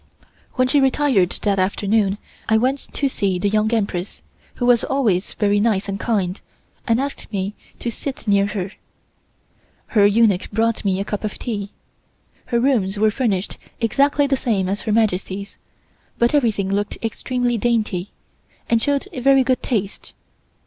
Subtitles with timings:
[0.53, 2.17] When she retired that afternoon
[2.49, 4.23] I went to see the Young Empress,
[4.55, 6.41] who was always very nice and kind,
[6.87, 8.71] and asked me to sit near her.
[9.93, 11.69] Her eunuch brought me a cup of tea.
[12.45, 15.59] Her rooms were furnished exactly the same as Her Majesty's,
[16.17, 18.09] but everything looked extremely dainty,
[18.71, 20.13] and showed very good taste.